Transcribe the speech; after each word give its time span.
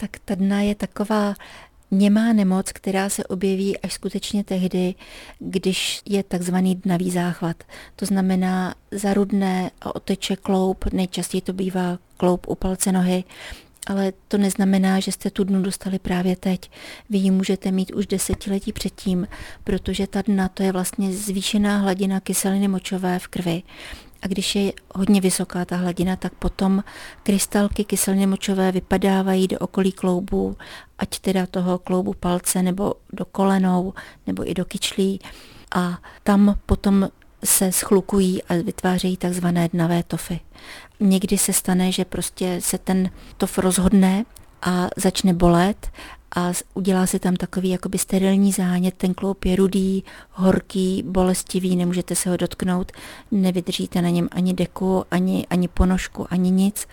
Tak 0.00 0.10
ta 0.24 0.34
dna 0.34 0.60
je 0.60 0.74
taková 0.74 1.34
němá 1.90 2.32
nemoc, 2.32 2.72
která 2.72 3.08
se 3.08 3.24
objeví 3.24 3.78
až 3.78 3.92
skutečně 3.92 4.44
tehdy, 4.44 4.94
když 5.38 6.02
je 6.06 6.22
takzvaný 6.22 6.74
dnavý 6.74 7.10
záchvat. 7.10 7.64
To 7.96 8.06
znamená 8.06 8.74
zarudné 8.90 9.70
a 9.80 9.94
oteče 9.94 10.36
kloup, 10.36 10.84
nejčastěji 10.92 11.40
to 11.40 11.52
bývá 11.52 11.98
kloup 12.16 12.48
u 12.48 12.54
palce 12.54 12.92
nohy, 12.92 13.24
ale 13.86 14.12
to 14.28 14.38
neznamená, 14.38 15.00
že 15.00 15.12
jste 15.12 15.30
tu 15.30 15.44
dnu 15.44 15.62
dostali 15.62 15.98
právě 15.98 16.36
teď. 16.36 16.70
Vy 17.10 17.18
ji 17.18 17.30
můžete 17.30 17.70
mít 17.70 17.92
už 17.92 18.06
desetiletí 18.06 18.72
předtím, 18.72 19.28
protože 19.64 20.06
ta 20.06 20.22
dna 20.22 20.48
to 20.48 20.62
je 20.62 20.72
vlastně 20.72 21.12
zvýšená 21.12 21.78
hladina 21.78 22.20
kyseliny 22.20 22.68
močové 22.68 23.18
v 23.18 23.28
krvi. 23.28 23.62
A 24.22 24.26
když 24.26 24.54
je 24.54 24.72
hodně 24.94 25.20
vysoká 25.20 25.64
ta 25.64 25.76
hladina, 25.76 26.16
tak 26.16 26.34
potom 26.34 26.84
krystalky 27.22 27.84
kyseliny 27.84 28.26
močové 28.26 28.72
vypadávají 28.72 29.48
do 29.48 29.58
okolí 29.58 29.92
kloubů, 29.92 30.56
ať 30.98 31.18
teda 31.18 31.46
toho 31.46 31.78
kloubu 31.78 32.14
palce, 32.14 32.62
nebo 32.62 32.94
do 33.12 33.24
kolenou, 33.24 33.94
nebo 34.26 34.50
i 34.50 34.54
do 34.54 34.64
kyčlí. 34.64 35.20
A 35.74 35.98
tam 36.22 36.58
potom 36.66 37.08
se 37.44 37.72
schlukují 37.72 38.42
a 38.42 38.54
vytvářejí 38.54 39.16
takzvané 39.16 39.68
dnavé 39.68 40.02
tofy. 40.02 40.40
Někdy 41.00 41.38
se 41.38 41.52
stane, 41.52 41.92
že 41.92 42.04
prostě 42.04 42.60
se 42.60 42.78
ten 42.78 43.10
tof 43.36 43.58
rozhodne 43.58 44.24
a 44.62 44.88
začne 44.96 45.34
bolet 45.34 45.90
a 46.36 46.52
udělá 46.74 47.06
se 47.06 47.18
tam 47.18 47.36
takový 47.36 47.68
jakoby 47.68 47.98
sterilní 47.98 48.52
zánět, 48.52 48.94
ten 48.94 49.14
kloub 49.14 49.44
je 49.44 49.56
rudý, 49.56 50.04
horký, 50.30 51.02
bolestivý, 51.06 51.76
nemůžete 51.76 52.16
se 52.16 52.30
ho 52.30 52.36
dotknout, 52.36 52.92
nevydržíte 53.30 54.02
na 54.02 54.08
něm 54.08 54.28
ani 54.32 54.54
deku, 54.54 55.04
ani, 55.10 55.46
ani 55.50 55.68
ponožku, 55.68 56.26
ani 56.30 56.50
nic. 56.50 56.86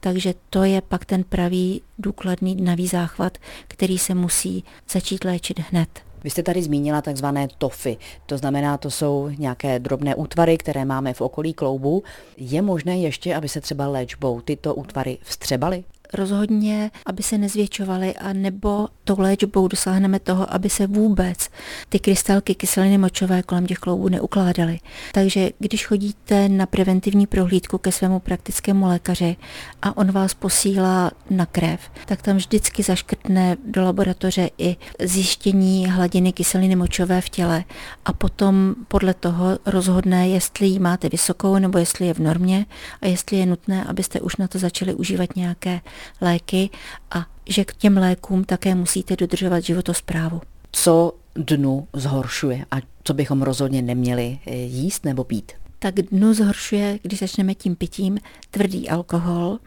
Takže 0.00 0.34
to 0.50 0.64
je 0.64 0.80
pak 0.80 1.04
ten 1.04 1.24
pravý 1.24 1.82
důkladný 1.98 2.56
dnavý 2.56 2.86
záchvat, 2.86 3.38
který 3.68 3.98
se 3.98 4.14
musí 4.14 4.64
začít 4.90 5.24
léčit 5.24 5.60
hned. 5.70 5.88
Vy 6.24 6.30
jste 6.30 6.42
tady 6.42 6.62
zmínila 6.62 7.02
takzvané 7.02 7.48
tofy, 7.58 7.96
to 8.26 8.38
znamená, 8.38 8.76
to 8.76 8.90
jsou 8.90 9.28
nějaké 9.38 9.78
drobné 9.78 10.14
útvary, 10.14 10.58
které 10.58 10.84
máme 10.84 11.14
v 11.14 11.20
okolí 11.20 11.54
kloubu. 11.54 12.02
Je 12.36 12.62
možné 12.62 12.98
ještě, 12.98 13.34
aby 13.34 13.48
se 13.48 13.60
třeba 13.60 13.88
léčbou 13.88 14.40
tyto 14.40 14.74
útvary 14.74 15.18
vstřebaly? 15.22 15.84
Rozhodně, 16.14 16.90
aby 17.06 17.22
se 17.22 17.38
nezvětšovaly 17.38 18.14
a 18.14 18.32
nebo 18.32 18.88
tou 19.06 19.20
léčbou 19.20 19.68
dosáhneme 19.68 20.20
toho, 20.20 20.54
aby 20.54 20.70
se 20.70 20.86
vůbec 20.86 21.48
ty 21.88 21.98
krystalky 21.98 22.54
kyseliny 22.54 22.98
močové 22.98 23.42
kolem 23.42 23.66
těch 23.66 23.78
kloubů 23.78 24.08
neukládaly. 24.08 24.80
Takže 25.12 25.50
když 25.58 25.86
chodíte 25.86 26.48
na 26.48 26.66
preventivní 26.66 27.26
prohlídku 27.26 27.78
ke 27.78 27.92
svému 27.92 28.20
praktickému 28.20 28.86
lékaři 28.86 29.36
a 29.82 29.96
on 29.96 30.12
vás 30.12 30.34
posílá 30.34 31.10
na 31.30 31.46
krev, 31.46 31.80
tak 32.06 32.22
tam 32.22 32.36
vždycky 32.36 32.82
zaškrtne 32.82 33.56
do 33.64 33.82
laboratoře 33.82 34.50
i 34.58 34.76
zjištění 35.02 35.86
hladiny 35.86 36.32
kyseliny 36.32 36.76
močové 36.76 37.20
v 37.20 37.28
těle 37.28 37.64
a 38.04 38.12
potom 38.12 38.74
podle 38.88 39.14
toho 39.14 39.58
rozhodne, 39.66 40.28
jestli 40.28 40.66
ji 40.66 40.78
máte 40.78 41.08
vysokou 41.08 41.58
nebo 41.58 41.78
jestli 41.78 42.06
je 42.06 42.14
v 42.14 42.18
normě 42.18 42.66
a 43.02 43.06
jestli 43.06 43.36
je 43.36 43.46
nutné, 43.46 43.84
abyste 43.84 44.20
už 44.20 44.36
na 44.36 44.48
to 44.48 44.58
začali 44.58 44.94
užívat 44.94 45.36
nějaké 45.36 45.80
léky 46.20 46.70
a 47.10 47.35
že 47.48 47.64
k 47.64 47.74
těm 47.74 47.96
lékům 47.96 48.44
také 48.44 48.74
musíte 48.74 49.16
dodržovat 49.16 49.60
životosprávu. 49.60 50.40
Co 50.72 51.12
dnu 51.34 51.88
zhoršuje 51.92 52.64
a 52.70 52.76
co 53.04 53.14
bychom 53.14 53.42
rozhodně 53.42 53.82
neměli 53.82 54.38
eh, 54.46 54.54
jíst 54.54 55.04
nebo 55.04 55.24
pít? 55.24 55.52
Tak 55.78 55.94
dnu 55.94 56.34
zhoršuje, 56.34 56.98
když 57.02 57.18
začneme 57.18 57.54
tím 57.54 57.76
pitím, 57.76 58.18
tvrdý 58.50 58.88
alkohol, 58.88 59.58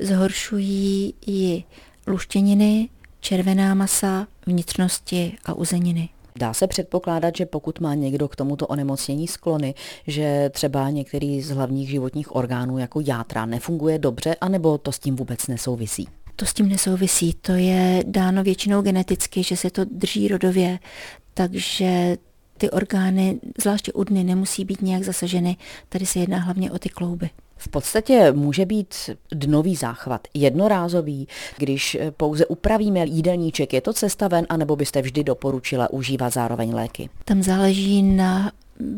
zhoršují 0.00 1.14
i 1.26 1.64
luštěniny, 2.06 2.88
červená 3.20 3.74
masa, 3.74 4.26
vnitřnosti 4.46 5.36
a 5.44 5.54
uzeniny. 5.54 6.08
Dá 6.38 6.54
se 6.54 6.66
předpokládat, 6.66 7.36
že 7.36 7.46
pokud 7.46 7.80
má 7.80 7.94
někdo 7.94 8.28
k 8.28 8.36
tomuto 8.36 8.66
onemocnění 8.66 9.28
sklony, 9.28 9.74
že 10.06 10.50
třeba 10.52 10.90
některý 10.90 11.42
z 11.42 11.50
hlavních 11.50 11.88
životních 11.88 12.36
orgánů 12.36 12.78
jako 12.78 13.00
játra 13.00 13.46
nefunguje 13.46 13.98
dobře, 13.98 14.36
anebo 14.40 14.78
to 14.78 14.92
s 14.92 14.98
tím 14.98 15.16
vůbec 15.16 15.46
nesouvisí? 15.46 16.08
To 16.36 16.46
s 16.46 16.54
tím 16.54 16.68
nesouvisí, 16.68 17.34
to 17.40 17.52
je 17.52 18.04
dáno 18.06 18.42
většinou 18.42 18.82
geneticky, 18.82 19.42
že 19.42 19.56
se 19.56 19.70
to 19.70 19.84
drží 19.84 20.28
rodově, 20.28 20.78
takže 21.34 22.16
ty 22.58 22.70
orgány, 22.70 23.40
zvláště 23.60 23.92
u 23.92 24.04
dny, 24.04 24.24
nemusí 24.24 24.64
být 24.64 24.82
nějak 24.82 25.02
zasaženy. 25.02 25.56
Tady 25.88 26.06
se 26.06 26.18
jedná 26.18 26.38
hlavně 26.38 26.70
o 26.70 26.78
ty 26.78 26.88
klouby. 26.88 27.30
V 27.56 27.68
podstatě 27.68 28.32
může 28.32 28.66
být 28.66 28.94
dnový 29.32 29.76
záchvat 29.76 30.28
jednorázový, 30.34 31.28
když 31.58 31.96
pouze 32.16 32.46
upravíme 32.46 33.06
jídelníček, 33.06 33.72
je 33.72 33.80
to 33.80 33.92
cesta 33.92 34.28
ven, 34.28 34.46
anebo 34.48 34.76
byste 34.76 35.02
vždy 35.02 35.24
doporučila 35.24 35.92
užívat 35.92 36.32
zároveň 36.32 36.74
léky? 36.74 37.10
Tam 37.24 37.42
záleží 37.42 38.02
na 38.02 38.52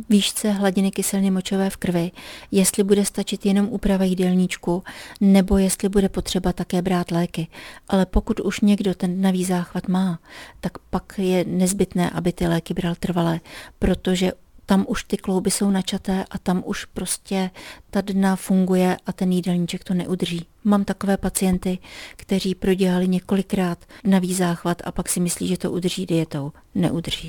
výšce 0.08 0.50
hladiny 0.50 0.90
kyseliny 0.90 1.30
močové 1.30 1.70
v 1.70 1.76
krvi, 1.76 2.10
jestli 2.50 2.84
bude 2.84 3.04
stačit 3.04 3.46
jenom 3.46 3.68
úprava 3.70 4.04
jídelníčku, 4.04 4.82
nebo 5.20 5.58
jestli 5.58 5.88
bude 5.88 6.08
potřeba 6.08 6.52
také 6.52 6.82
brát 6.82 7.10
léky. 7.10 7.48
Ale 7.88 8.06
pokud 8.06 8.40
už 8.40 8.60
někdo 8.60 8.94
ten 8.94 9.20
nový 9.20 9.44
záchvat 9.44 9.88
má, 9.88 10.18
tak 10.60 10.78
pak 10.78 11.14
je 11.18 11.44
nezbytné, 11.44 12.10
aby 12.10 12.32
ty 12.32 12.46
léky 12.46 12.74
bral 12.74 12.94
trvalé, 12.94 13.40
protože 13.78 14.32
tam 14.66 14.84
už 14.88 15.04
ty 15.04 15.16
klouby 15.16 15.50
jsou 15.50 15.70
načaté 15.70 16.24
a 16.30 16.38
tam 16.38 16.62
už 16.66 16.84
prostě 16.84 17.50
ta 17.90 18.00
dna 18.00 18.36
funguje 18.36 18.96
a 19.06 19.12
ten 19.12 19.32
jídelníček 19.32 19.84
to 19.84 19.94
neudrží. 19.94 20.46
Mám 20.64 20.84
takové 20.84 21.16
pacienty, 21.16 21.78
kteří 22.16 22.54
prodělali 22.54 23.08
několikrát 23.08 23.84
nový 24.04 24.34
záchvat 24.34 24.82
a 24.84 24.92
pak 24.92 25.08
si 25.08 25.20
myslí, 25.20 25.48
že 25.48 25.56
to 25.56 25.70
udrží 25.70 26.06
dietou. 26.06 26.52
Neudrží. 26.74 27.24